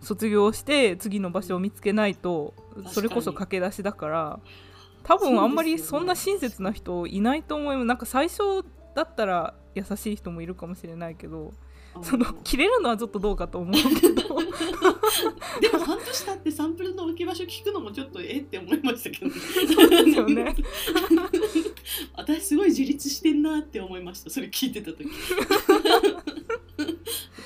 [0.00, 2.54] 卒業して次の場所を見つけないと
[2.86, 4.40] それこそ駆け出しだから
[5.02, 7.84] 多分あんまりそんな親切な人いないと思います。
[7.86, 8.62] なんか最初
[8.98, 11.52] だったら優しい人もいるかもしれないけど
[12.02, 13.80] その切れるのはちょっとどうかと思うけ
[14.10, 14.38] ど。
[15.60, 20.54] でも半年経ってサンプルの置き場所聞くのもちょっとえって思いましたけどそうですよね。
[22.14, 25.08] 私すごい自立してんなって思いましたそれ聞いてた時。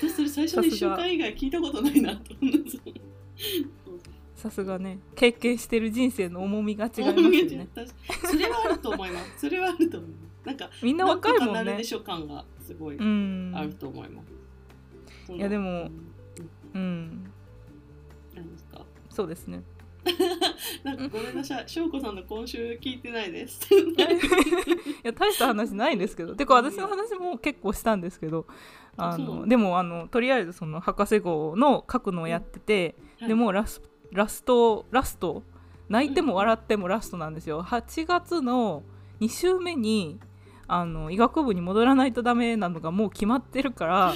[0.01, 2.83] 私それ最初の1週間以外聞いたことないなと思うんですよ
[4.43, 7.69] さすがね経験してる人生の重みが違いますよね。
[8.25, 9.39] それはあると思います。
[9.47, 10.47] それはあると思います。
[10.47, 11.53] なんかみんな若いもんね。
[11.53, 14.21] なるでしょ感がすごいうんあると思いま
[15.27, 15.91] す、いやでもうん。
[16.75, 17.33] うん
[18.35, 18.85] 何ですか？
[19.11, 19.63] そうですね。
[20.83, 21.65] なんかごめんなさい。
[21.69, 23.61] 翔子さんの今週聞いてないです。
[23.73, 23.77] い
[25.05, 26.35] や大した話ないんですけど。
[26.35, 28.47] てか私の話も結構したんですけど。
[28.97, 33.29] あのでもあのとりあえずその博士号の書くのをやってて、はい。
[33.29, 33.81] でもうラス
[34.13, 35.43] ラストラスト？
[35.89, 37.63] 泣いても笑ってもラストなんですよ。
[37.63, 38.83] 8月の
[39.21, 40.19] 2週目に
[40.69, 44.15] あの医学部に戻らないとダメなのがもう決まってるから。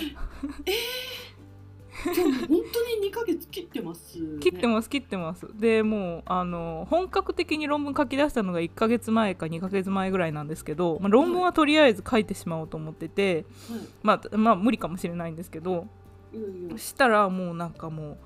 [2.15, 2.55] じゃあ本当
[3.01, 5.47] に2ヶ月切ってます、ね、切ってます切ってます。
[5.59, 13.81] でもうあの本格的に論文書き出したのが1ヶ月前か2ヶ月前ぐらいなんですけど、まあ、論文はとりあえず書いてしまおうと思ってて、はい。
[14.03, 15.87] まあ、まあ無理かもしれないんですけど
[16.33, 18.17] いやいやしたらもうなんかもう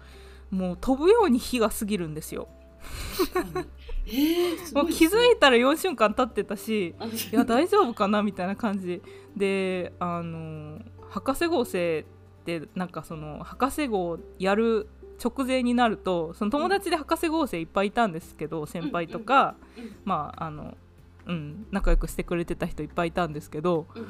[0.50, 2.48] もう飛ぶように日が過ぎるんですよ。
[4.06, 9.02] えー、気づいたら4週間経ってたしあいや大丈夫かなみたいな感じ
[9.36, 12.04] であの博士号生っ
[12.44, 14.88] てなんかその博士号やる
[15.22, 19.96] 直前になるとその友達で博士号生いっぱいいたんですけど先輩とか、うんうん。
[20.04, 20.76] まああの
[21.26, 24.08] うん仲良くしてくれてた人いっぱいいたんですけどうんうん。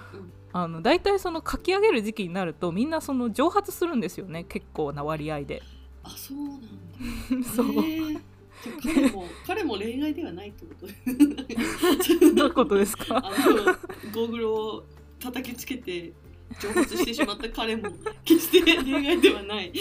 [0.52, 5.62] あの大体その書き上げる時期になるとみんなその蒸発するんですよね結構な割合で。
[6.02, 7.48] あそうなんだ。
[7.54, 7.66] そう。
[7.66, 8.20] えー。
[8.62, 10.86] じゃあ 彼も彼も恋愛ではないってこと？
[12.34, 13.16] どういうことですか？
[13.24, 13.64] あの
[14.12, 14.84] ゴーグルを
[15.18, 16.12] 叩きつけて
[16.60, 17.90] 蒸発してしまった彼も
[18.24, 19.72] 決して恋愛ではない。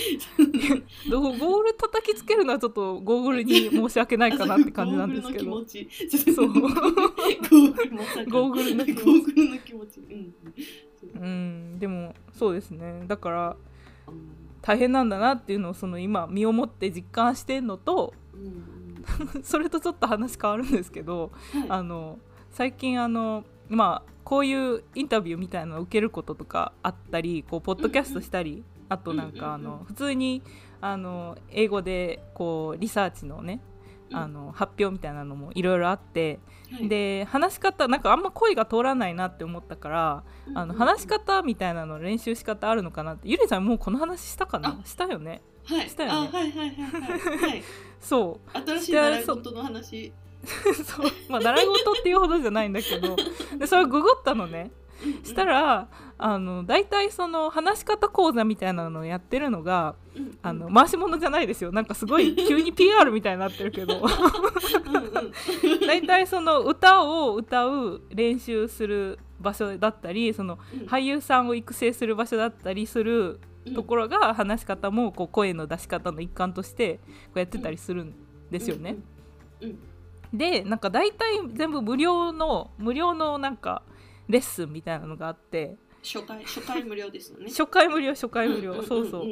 [1.09, 5.45] どうゴーグル叩きつけるのはちょっとゴーグルに申し訳ないかなって感じなんですけど。
[5.51, 6.33] ゴーグルの気持ち。
[6.33, 6.47] そう。
[6.53, 9.03] ゴーグルまさかゴーグルの気持ち。
[9.05, 9.99] ゴーグルの気持ち。
[9.99, 10.33] うん。
[11.21, 11.27] う
[11.75, 13.03] んでもそうですね。
[13.07, 13.57] だから
[14.07, 19.03] うん大変なんだなっていうのをその今身をもって実感してんのとうん
[19.43, 21.69] それとちょっと話変わるんですけどうんはい。
[21.69, 22.19] あの
[22.51, 30.43] 最近あのまあこういうインタビューみたいなのを受けることとかあったりこうポッドキャストしたり、あとなんかあうんうんうんの普通に
[30.81, 33.59] あの英語でこうリサーチのね
[34.11, 36.39] あの発表みたいなのもいろいろあって、
[36.71, 36.87] はい。
[36.89, 44.79] で話し方なんかあんま声が通らないなって思ったからあの話し方みたいなの練習し方あるのかなってゆりさんもうこの話したかな？
[44.81, 44.85] あ。
[44.85, 45.41] したよね？
[45.65, 45.89] はい。
[45.89, 46.29] したよね？
[46.33, 47.37] あはいはいはいはい。
[47.37, 47.63] はい。
[47.99, 48.57] そう。
[48.57, 50.13] 新しい習い事の話。
[50.85, 51.11] そう。
[51.27, 53.15] まあ習い事っていうほどじゃないんだけど
[53.57, 54.71] でそれをググったのね
[55.23, 60.37] したらあの大体その話し方講座みたいなのをやってるのがうんうん。
[60.41, 61.71] あの回し物じゃないですよ。
[61.71, 64.01] なんかすごい 急に PR みたいになってるけど。
[65.87, 70.87] 大体その歌を歌う練習する場所だったりそのうん。
[70.87, 73.39] 俳優さんを育成する場所だったりする
[73.73, 77.01] ところが話し方もこう声の出し方の一環としてこ
[77.35, 78.13] うやってたりするん
[78.51, 78.97] ですよね。
[80.33, 83.81] でなんか大体全部無料の無料のなんか
[84.29, 85.75] レッスンみたいなのがあって。
[86.01, 87.47] 初回初回無料ですよね。
[87.49, 88.85] 初回無料初回無料、んんんん。
[88.85, 89.25] そうそう。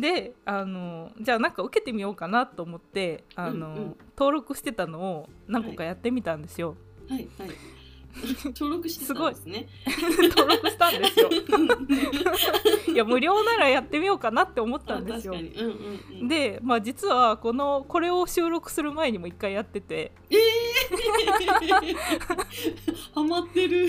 [0.00, 3.96] であのじゃあなんか受けてみようかなと思ってあの、うんうん。
[4.16, 6.76] 登録してたのを何個かやってみたんですよ、
[7.08, 7.48] はいはい
[8.58, 9.68] 登録してたんですね。
[10.36, 11.30] 登録したんですよ。
[12.94, 15.34] いや無料ならやってみようかなって思ったんですよ。
[15.34, 16.28] うんうんうん。
[16.28, 20.12] でまあ実はこのこれを収録する前にも一回やってて。
[23.14, 23.88] ハマってる。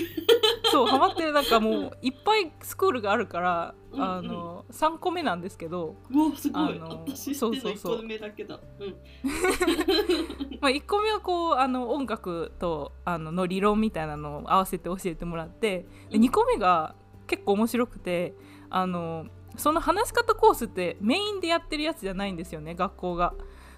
[0.70, 1.32] そうハマってる。
[1.32, 4.10] なんかもういっぱいスクールがあるからうんうん。
[4.18, 6.62] あの3個目なんですけど、うわすごい。
[6.62, 7.96] あの私知ってるのそうそうそう。
[7.96, 8.60] 1個目だけだ。
[8.80, 8.96] うん。
[10.60, 16.22] まあ、1個目はこうあの音楽とあのの理論みたいなのを合わせて教えてもらってでうん。
[16.24, 16.94] 2個目が
[17.26, 18.34] 結構面白くて
[18.70, 23.34] あのその話し方コースってメインでやってるやつじゃないんですよね学校が。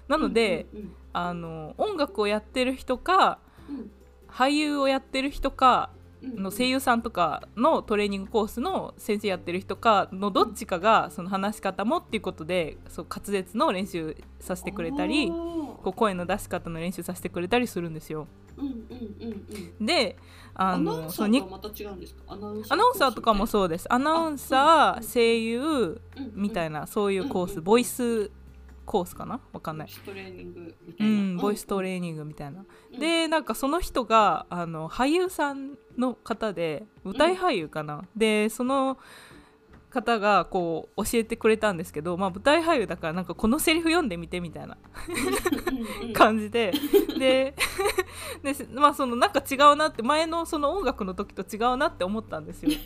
[0.07, 3.91] なので、うんあの音楽をやってる人かうん。
[4.27, 18.27] 俳優をやってる人かうんうんの声優さんとかのトレーニングコースの先生やってる人かのどっちかがその話し方もっていうことでそう滑舌の練習させてくれたりこう声の出し方の練習させてくれたりするんですよ。
[18.57, 18.73] うんうん
[19.21, 19.45] うん
[19.79, 20.17] うんで
[20.53, 23.91] あアナウのアナウンサーアナウンサーとかもそうです。
[23.93, 26.01] アナウンサあー声優
[26.33, 28.29] みたいななそういうコースボイス
[28.89, 29.39] コースかな？
[29.53, 29.87] わかんない。
[30.03, 32.65] トレーニングみうたいな、ん、ボイストレーニングみたいな。
[32.91, 32.99] うん。
[32.99, 38.97] でなんかその人があの俳優さんの方で舞台俳優かな、でその
[39.89, 44.77] 方がこう教えてくれたんですけど、まあ、舞台俳優だからなんかこのセリフ読んでみてみたいな
[46.13, 46.71] 感じで。
[47.17, 47.55] で
[48.43, 52.71] で、まあ、そのなんか違うなって前のその音楽の時と違うなって思ったんですよ。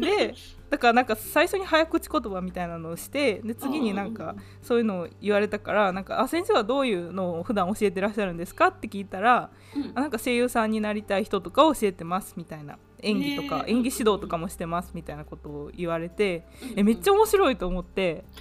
[0.00, 0.34] で
[0.70, 9.50] だからなんか最初に早口言葉みたいなのをしてで次になんかそういうのを言われたからなんかあ先生はどういうのを普段教えてらっしゃるんですかって聞いたら、
[9.94, 18.24] あなんか声優さんになりたい人とかを教えてますみたいな演技とか演技指導とかもしてますみたいなことを言われてえめっちゃ面白いと思って。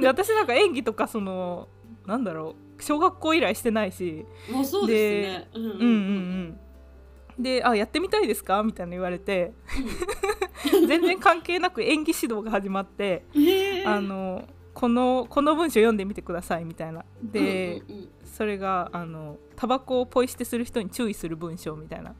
[0.00, 1.68] で私なんか演技とかその
[2.06, 4.26] なんだろう小学校以来してないし。
[4.50, 5.48] もうそうですね。
[5.54, 6.58] うんうんうん。
[7.42, 9.52] で「あやってみたいですか?」みたいな言われて。
[10.88, 13.24] 全然関係なく演技指導が始まって
[13.84, 17.04] あのこのこの文章読んでみてくださいみたいな。
[17.22, 22.14] で、うんうんうん、それがあのタバコをポイ捨てする人に注意する文章みたいな。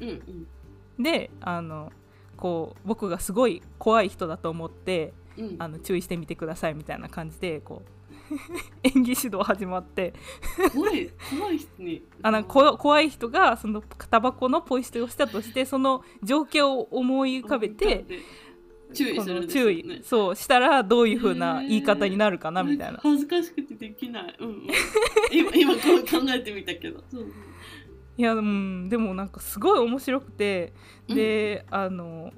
[0.00, 1.92] うんうん、であの
[2.36, 7.94] こう僕がすごい怖い人だと思って、うん、あの注意してみてくださいみたいな感じでこう
[8.82, 10.14] 演技指導始まって。
[10.72, 12.02] 怖い怖い人に。
[12.22, 18.04] あなんか怖い人がそのタバコのポイ捨てをしたとしてその状況を思い浮かべて
[18.92, 22.98] 注意する、ね、注意そうしたらどういうふうな言い方になるかなみたいな。
[23.02, 24.68] 恥ずかしくてできない、うん、
[25.32, 25.80] 今今考
[26.34, 27.02] えてみたけど
[28.16, 30.72] いや、うん、でもなんかすごい面白くて
[31.08, 32.32] で、うん、あの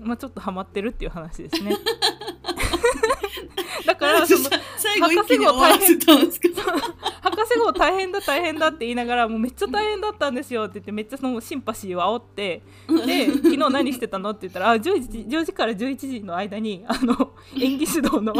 [0.00, 1.76] まあちょっとハマってるっていう話ですね
[3.86, 6.48] だからその最後一気に終わらせたんですか？
[7.22, 12.62] 博士号大変だ大変だって言いながらもうめっちゃ大変だったんですよって言ってめっちゃそのシンパシーを煽って
[13.06, 14.30] で昨日何してたの？
[14.30, 18.32] って言ったらあ 10, 時10時から11時の間にあの演技指導の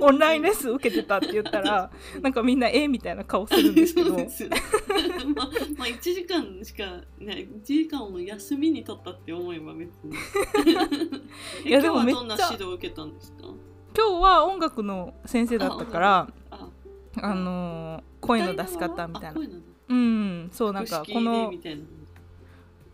[0.00, 1.90] オンラインレッスン受けてたって言ったら
[2.20, 4.10] なんかみんなええみたいな顔するんですけど。
[4.14, 6.84] まあ、まあ1時間しか
[7.18, 10.14] ね1時間を休みに取ったって思えば別に。
[11.64, 13.48] いやでもめっちゃどんな指導を受けたんですか？
[13.96, 16.28] 今日は音楽の先生だったから
[17.20, 19.40] あの声の出し方みたいな。
[19.88, 21.50] うんそうなんかこの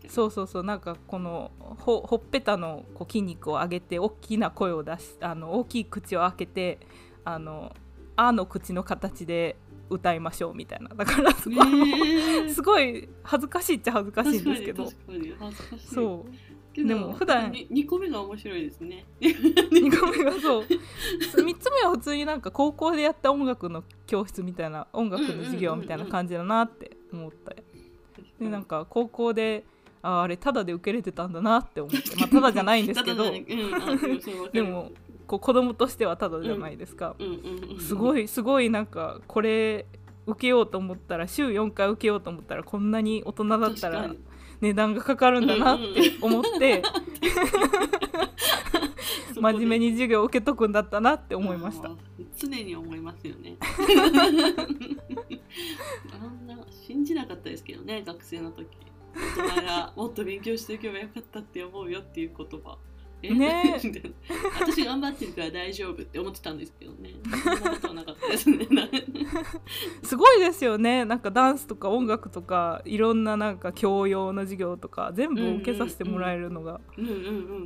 [0.07, 6.79] そうそうそうなんかこのほほっぺたのこう筋肉を上げて大きな声を出しあの大きい口を開けて
[7.23, 7.75] あの
[8.15, 9.57] 「あ」の口の形で
[9.89, 10.89] 歌いましょうみたいな。
[10.89, 14.89] だからすごい、えー、すごい恥ずかしいっちゃ恥ずかしいんですけど。
[15.93, 16.31] そう
[16.83, 19.05] でも普段 2, 2個目が面白いですね。
[19.21, 20.63] 2個目がそう。
[20.67, 27.53] 3つ目は普通になんか高校でやった音楽の教室みたいな音楽の授業みたいな感じだなって思った。
[28.39, 29.63] でなんか高校で
[30.01, 32.15] ああれただで受けれてたんだなって思って。
[32.17, 33.31] まあただじゃないんですけど。
[34.51, 34.91] でも
[35.27, 37.15] こう子供としてはただじゃないですか。
[37.79, 39.85] すごいすごいなんかこれ
[40.27, 44.11] 受けようと思ったら週4回受けようと思ったらこんなに大人だったら
[44.61, 45.83] 値段がかかるんだなって
[46.21, 46.81] 思って。
[49.35, 51.91] 真面目に授業を受けとくんだったなって思いました。
[52.37, 53.57] 常に思いますよね。
[56.11, 58.67] あんな信じなかったですけどね学生の時。
[59.15, 62.77] 大人がもっと勉強しておけばよかったって思うよっていう言葉
[63.33, 63.79] ね。
[64.59, 67.11] 私頑張ってるから大丈夫って思ってたんですけどね。
[67.43, 68.67] そんなことはなかったですね。
[70.03, 71.05] すごいですよね。
[71.05, 76.79] なんかダンスとか音楽とかいろんななんか教養の授業とか全部受けさせてもらえるのが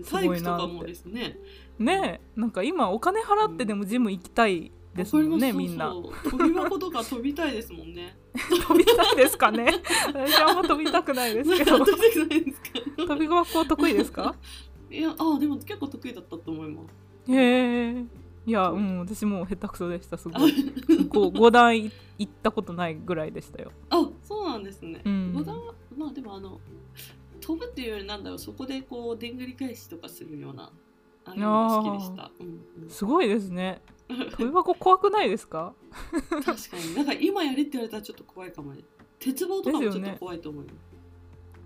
[0.03, 1.09] すごいなって。
[1.09, 1.37] ね。
[1.77, 2.21] ね。
[2.35, 5.93] なんか今お金払ってでもジム行きたいですもんね、みんな。
[6.29, 8.17] 飛び箱とか飛びたいですもんね。
[8.67, 9.67] 飛びたいですかね。
[10.13, 11.79] 私あんま飛びたくないですけど。
[11.85, 14.35] 飛び箱得意ですか？
[14.91, 16.81] いやあでも結構得意だったと思いま
[17.27, 17.31] す。
[17.31, 18.05] へえ。
[18.45, 18.79] いや、う。
[18.79, 20.51] ん、私も下手くそでしたすごい。
[20.51, 21.91] 5段い
[22.23, 23.71] ったことないぐらいでしたよ。
[23.89, 25.55] あそうなんですね、うん、5段
[25.97, 26.59] まあでもあの
[27.41, 30.71] 飛ぶっていうよりなんだろうそこでこうでんぐり返しとかするような
[31.25, 32.47] あれが好きでした、うん
[32.83, 33.81] うん、すごいですね。
[34.09, 35.73] 飛び箱怖くないですか？
[36.29, 36.95] 確かに。
[36.95, 38.83] なんか今やれって言われたらちょっと怖いかもね。
[39.19, 40.75] 鉄棒とかもちょっと怖いと思うよ、ね、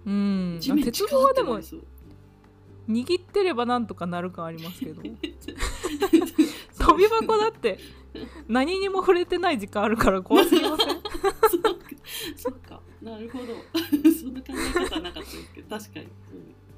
[0.06, 0.60] うん。
[0.84, 1.60] 鉄棒はでも
[2.90, 5.02] 握ってればなんとかなる感ありますけど。
[6.80, 7.80] 飛び箱だって
[8.48, 11.02] 何にも触れてない時間あるから怖すぎません？
[12.36, 12.82] そっ か。
[13.02, 13.46] なるほど。
[14.12, 15.70] そんな考え方はなかったですけど。
[15.78, 16.08] 確かに。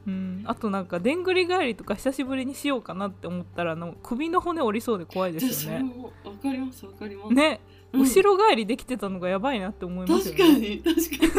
[0.07, 5.95] うん、あとなんかでんぐり返りとか久しぶりにしようかなって思ったらの首の骨折りそうで怖いですよね。
[6.23, 7.33] わかりますわかります。
[7.33, 7.59] ね、
[7.91, 10.37] うん、後ろ返りできてたのがやばいなって思いますよね。
[10.37, 10.81] 確かに。
[10.83, 11.31] 確かに。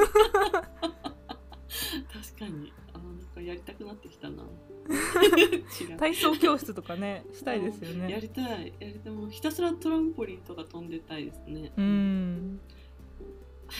[2.12, 2.72] 確かに。
[2.72, 2.74] か
[3.46, 4.42] やりたくなってきたな。
[5.98, 8.10] 体操教室とかねしたいですよね。
[8.10, 8.72] やりたい。
[8.80, 9.12] やりたい。
[9.12, 11.72] もうひたすらトランポリンとか飛んでたいですね。
[11.76, 12.60] うん。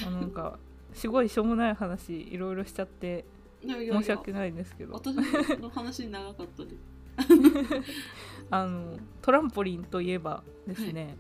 [0.07, 0.59] あなんか
[0.95, 3.25] すごいしょうもない話いろいろしちゃって
[3.63, 4.95] 申し訳ないんですけど。
[4.95, 5.17] 私
[5.59, 6.77] の話長かったです。
[8.51, 11.17] あのトランポリンといえばですね、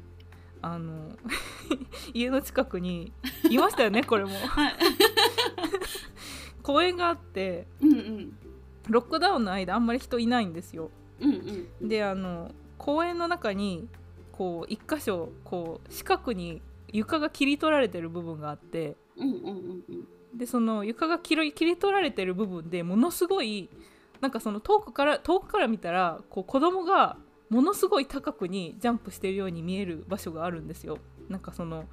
[0.62, 1.16] あの
[2.14, 3.12] 家の近くに
[3.50, 4.30] いましたよねこれも。
[4.30, 4.74] はい
[6.66, 8.36] 公園があってうんうん。
[8.88, 10.90] ロックダウンの間あんまり人いないんですよ。
[11.20, 11.30] うん
[11.80, 13.88] うんであの公園の中に
[14.32, 16.60] こう一箇所こう四角に
[16.92, 20.38] 床が切り取られてる部分があってうんうんうんうん。
[20.38, 23.70] でその床が切り切り取られてる部分でものすごい
[24.20, 27.16] なんかその遠くから遠くから見たらこう子供が
[27.48, 30.98] ものすごい高くにジャンプしてるように見える場所があるんですよ。
[31.28, 31.84] なんかその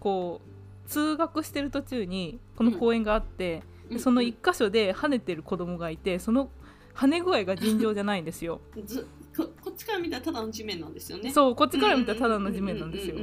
[0.00, 0.40] こ
[0.86, 3.62] う通学してる途中にこの公園があって、
[3.92, 6.50] でその一箇所で跳ねてる子供がいてその
[6.94, 8.60] 跳ね具合が尋常じゃないんですよ。
[8.84, 11.30] ずここっちから見たらただの地面なんですよね。
[11.30, 13.16] うそうこっちから見たらただの地面なんですよ。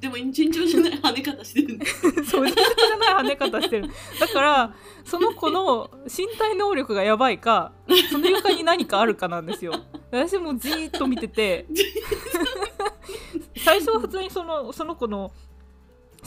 [0.00, 1.78] でも尋常じゃない跳ね方してる
[2.24, 3.88] そう尋常じゃない跳ね方してる。
[4.18, 4.74] だから
[5.04, 7.72] その子の身体能力がやばいか
[8.10, 9.74] その床に何かあるかなんですよ。
[10.10, 11.66] 私もじーっと見てて。
[13.64, 15.32] 最初は普通にそのその子の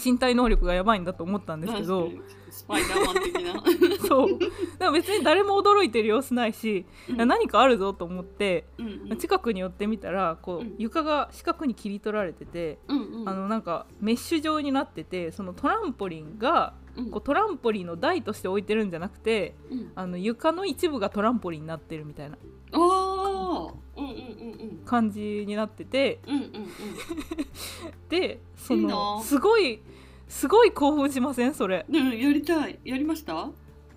[0.04, 2.12] 身体能力がやばいんだと思ったんですけど
[2.50, 3.64] スパイダーマン的な。
[4.08, 4.40] そう。
[4.80, 7.28] でも別に誰も驚いてる様子ないし、うん。
[7.28, 9.18] 何かあるぞと思ってうんうん。
[9.18, 10.68] 近くに寄ってみたらこうん。
[10.70, 13.30] う床が四角に切り取られてて、うんうん。
[13.30, 17.12] あのなんかメッシュ状になっててそのトランポリンがうん。
[17.12, 19.92] こうトランポリンの台として置いてるんじゃなくてうん。
[19.94, 22.38] あの床の一部がトランポリンになってるみたいな。
[22.72, 22.78] あ
[24.86, 26.20] 感じになってて。
[26.28, 26.68] うんうんうん。
[28.10, 29.24] でそのな。
[29.24, 29.82] すごい
[30.28, 31.54] すごい興奮しません？
[31.54, 31.86] それ。
[31.90, 32.80] でもやりたい。
[32.84, 33.50] やりました？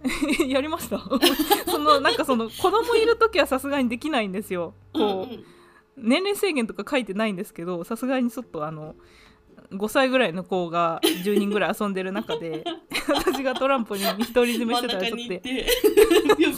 [0.49, 0.99] やりました？
[1.71, 4.75] そのなんかその子供いる時はさすがにできないんですよ。
[4.95, 5.45] こう、うんうん。
[5.97, 8.95] 年齢制限とか書いてないんですけどさすがにちょっとあの
[9.73, 12.64] 5歳ぐらいの子が10人ぐらい遊んでる中で
[13.14, 15.18] 私がトランポリンに独り占めしてたらちょっ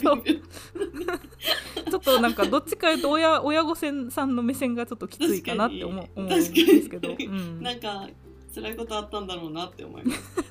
[0.01, 0.23] と
[1.91, 6.51] ちょっとなんかどっちかいうと親親御さんの目線がちょっときついかなって思う思うんです
[6.89, 8.07] けど、うん、なんか
[8.53, 10.39] 辛いことあったんだろうなって思います。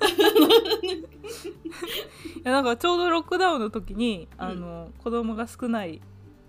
[2.37, 6.03] いやなんかちょうどロックダウンの時に、あの子供が少ない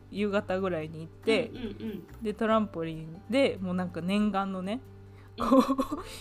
[0.09, 4.81] 夕方ぐらいに行って、うんうんでトランポリンでもうなんか念願のね
[5.37, 5.65] こう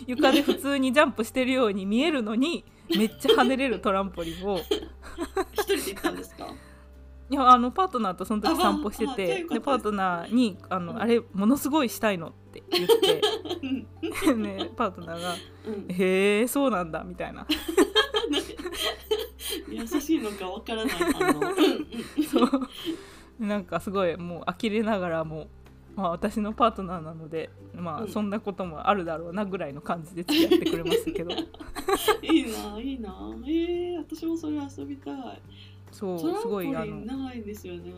[0.07, 2.65] 床で普通にジャンプしてるように見えるのに
[2.97, 4.59] めっちゃ跳ねれるトランポリンを。
[5.53, 6.47] 一人で行ったんですか？
[7.31, 11.03] いやあのパートナーとその時散歩しててでパートナーにあの、うん。
[11.03, 13.23] あれものすごいしたいのって言って
[14.27, 14.43] うん。
[14.43, 15.35] ね、パートナーが
[15.67, 17.47] うん「へえそうなんだ」みたいな。
[19.69, 20.95] 優しいのかわからない。
[20.95, 21.39] 反応。
[21.41, 22.25] うんうん。
[22.25, 22.69] そう。
[23.41, 25.49] なんかすごいもう呆れながらも、
[25.95, 31.31] まあ、私のパートナーなので、まあ、うんそんなこともあるだろうなぐらいの感じで付き合ってくれましたけど
[32.23, 33.37] いいないいな。
[33.47, 35.43] ええ私もそれ遊びたい。
[35.91, 37.93] そうすごいあのないんですよね。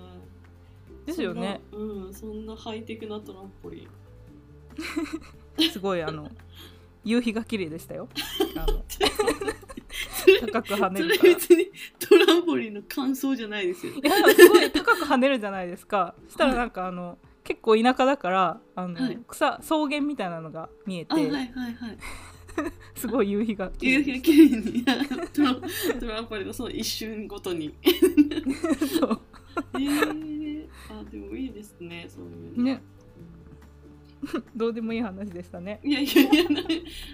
[1.07, 1.61] ですよね。
[1.73, 3.89] うん、そんなハイテクなトランポリン。
[5.71, 6.29] すごいあの
[7.05, 8.09] 夕日が綺麗でしたよ
[8.57, 8.83] あの
[10.51, 11.71] 高く跳ねるからい別に
[12.01, 13.93] トランポリンの感想じゃないですよ。
[14.03, 19.19] やすごい高く跳ねるじゃないですかしたらなんかあの結構田舎だからあの、はい。
[19.29, 21.75] 草草原みたいなのが見えて、あ、はいはいはい。
[22.95, 24.85] すごい夕日が綺夕麗日が綺麗に。
[26.01, 27.75] トランポリンの一瞬ごとに。
[28.99, 29.21] そう。
[29.75, 32.65] えー、あでもいいですねそういうの。
[32.65, 32.83] ね。
[34.57, 35.81] どうでもいい話でしたね。
[35.85, 36.45] いやいやいや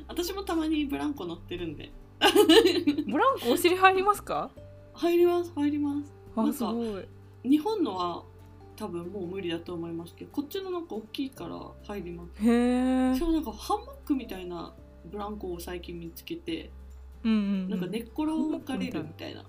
[0.09, 1.91] 私もたまにブランコ乗ってるんで。
[3.11, 4.51] ブランコお尻入りますか？
[4.95, 6.15] 入ります入ります。
[6.37, 7.09] なあすごい。
[7.49, 8.23] 日本のは
[8.81, 12.43] 多分もう無理だと思いますけどこっちのなんか大きいから入ります。
[12.43, 14.73] へえしかもなんかハンモックみたいな
[15.05, 16.71] ブランコを最近見つけて
[17.23, 19.45] うんうん、うん、なんか寝っ転がれるみたいな、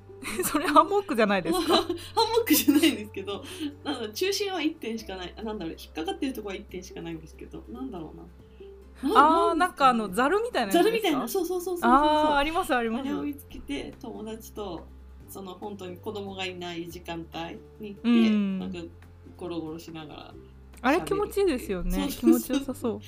[0.44, 1.74] それハンモックじゃないですか？
[1.76, 3.44] ハンモックじゃないんですけど
[3.84, 5.34] なんだ中心は1点しかない。
[5.36, 8.24] あなんだろう引っかかってるところは1点しかないんですけどなんだろうな。
[9.02, 11.90] あーなんかあのザザルみたいなザルみたいなそうそうそうそうそう。
[11.90, 13.00] あーありますあります。
[13.00, 14.86] あれを見つけて友達と
[15.30, 18.58] その本当に子供がいない時間帯に行って、うん。
[18.58, 18.78] なんか
[19.36, 20.34] ゴロゴロしながら
[20.82, 22.08] あれ気持ちいいですよね。
[22.10, 23.00] 気持ちよさそう。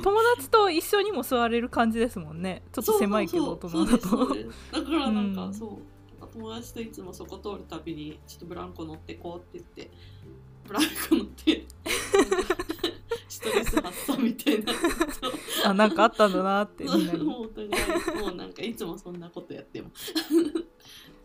[0.00, 2.62] 友達と一緒にも座れる感じですもんね。
[2.72, 4.28] ちょっと狭いけど大人だと。
[4.72, 5.54] だからなんか、うん。
[5.54, 6.26] そう。
[6.32, 9.90] 友達といつもそこ通るたびにちょっとブランコ乗ってこうって言って
[10.64, 11.66] ブランコ乗って
[13.28, 14.72] ストレス発散みたいな。
[15.64, 17.24] あなんかあったんだなってみんなに。
[17.24, 17.48] も
[18.32, 20.14] うなんかいつもそんなことやってます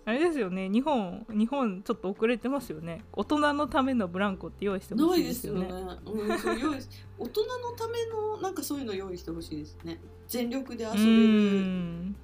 [0.07, 0.69] あれですよね。
[0.69, 3.03] 日本日本ちょっと遅れてますよね。
[3.11, 5.67] 大人のためのブランコって用意してほなしいですすよね。
[6.05, 6.87] うん、そう用意し
[7.17, 9.99] 大人のためのなんかそういうの用意してほしいですね。
[10.27, 11.07] 全力で遊べうる。
[11.07, 12.15] ん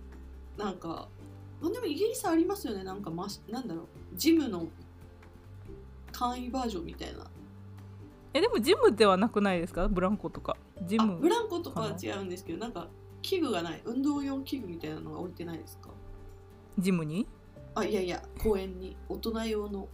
[0.58, 1.08] なんか
[1.64, 2.84] あでもイギリスありますよね。
[2.84, 3.86] なんかマシなんだろう。
[4.14, 4.68] ジムの
[6.12, 7.26] 簡易バージョンみたいな。
[8.36, 9.88] えでもジムではなくないですか？
[9.88, 10.56] ブランコとか。
[10.84, 12.88] ジあムブランコとかは違うんですけどなんか
[13.24, 13.82] 器具がない。
[13.86, 15.90] 運動用器具みたいなのが置いてないですか？
[16.78, 17.26] ジムに？
[17.76, 18.96] あいやいや公園に。
[19.10, 19.88] 大人用の。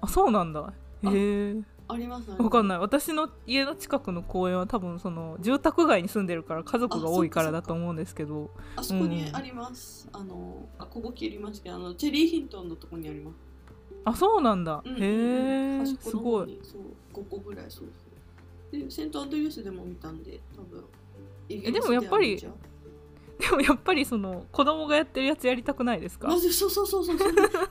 [0.00, 0.72] あそうなんだ。
[1.04, 1.56] へえ。
[1.88, 2.78] ありますわかんない。
[2.78, 8.50] 私の家の近くの公園は多分その住宅街に住んでるから家族が多いからだと思うんですけど。
[8.76, 13.36] あそこにあります、あのあここ切りますけどあのチェリーヒントンのとこにあります。
[14.04, 16.60] あそうなんだ、うんへえすごい。
[16.62, 17.88] そう5個ぐらいそう
[18.72, 20.84] そうでセントアンドリュースでも見たんで多分
[21.48, 22.42] えでもやっぱり
[23.38, 26.28] でもやっぱりその子供がやってるやつやりたくないですか？
[26.28, 27.18] まずそうそうそうそう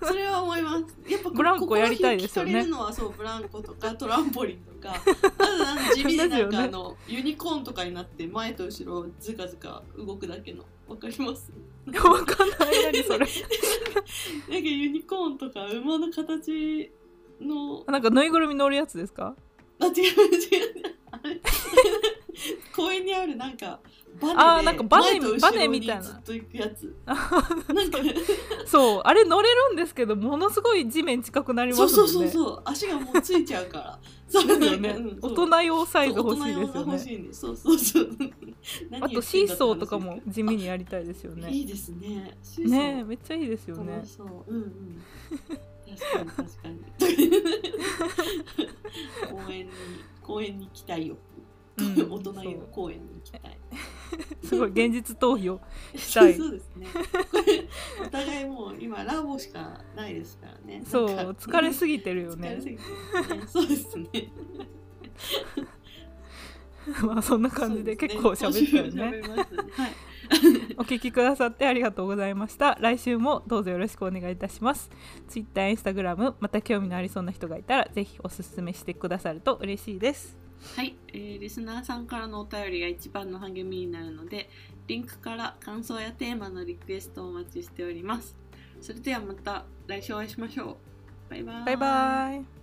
[0.03, 0.83] それは思います。
[1.09, 2.53] やっぱこブランコやりたいですよね。
[2.53, 4.95] れるのはそうブランコとかトランポリンとか。
[5.39, 10.63] あと地味でなんかあの、ユニコーンとかになって前と後ろずかずか動くだけの。
[10.89, 11.51] わかります？
[12.03, 12.83] わかんない。
[12.91, 13.19] 何それ。
[13.19, 13.27] なんか
[14.57, 16.91] ユニコーンとか馬の形
[17.39, 17.83] の。
[17.87, 19.35] なんかぬいぐるみ乗るやつですか？
[19.79, 20.05] あ違う違う。
[21.11, 21.41] あれ？
[22.81, 23.79] 公園にあるなんか
[24.19, 26.01] バネであーなんかバネバネみたいな。
[26.01, 26.95] ずっと行くやつ。
[27.05, 27.15] あ
[27.73, 27.99] なんか
[28.65, 29.01] そう。
[29.03, 31.95] あれ乗れるんですけどものすごい地面近くなりますもんね。
[31.95, 32.61] そうそうそうそう。
[32.65, 33.99] 足がもうついちゃうから。
[34.27, 34.89] そうですよね。
[34.89, 36.99] うん大人用サイズ欲しいですよね。
[36.99, 38.09] しいんでそうそうそう。
[38.89, 41.49] 何あとシーソーとかも地味にやりたいですよね。
[41.51, 42.37] いいですね。
[42.59, 44.01] ねえめっちゃいいですよね。
[44.03, 44.27] そう。
[44.47, 45.01] うんうん。
[45.97, 46.79] 確かに確かに。
[49.45, 49.71] 公園に
[50.21, 51.30] 公園に行きたいよ、うん
[52.09, 53.41] 大人用公園に行きたい。
[54.43, 55.61] すごい現実逃避を
[55.95, 56.33] したい。
[56.37, 56.87] そうですね。
[58.05, 60.83] お互いもう今ラボしかないですからね。
[60.85, 62.57] そう疲れすぎてるよね。
[62.57, 62.77] ね。
[63.47, 64.07] そうですね。
[67.03, 69.11] まあそんな感じで結構喋ったよね。
[69.11, 69.33] ねね。
[69.73, 69.91] はい。
[70.77, 72.77] お聞きくださってありがとうございました。
[72.79, 74.89] 来週もどうぞよろしくお願いいたします。
[75.27, 80.40] Twitter、Instagram また興味のありそうな人がいたらぜひおすすめしてくださると嬉しいです
[80.75, 84.49] はい、えーリスナーさんからのお便りが一番の励みになるので
[84.87, 88.35] リンクから感想やテーマのリクエストをお待ちしております。
[88.79, 90.75] それではまた来週お会いしましょう。
[91.29, 91.65] バイバイ。
[91.65, 92.60] バイバイ。